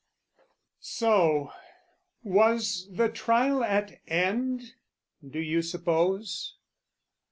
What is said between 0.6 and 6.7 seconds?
So was the trial at end, do you suppose?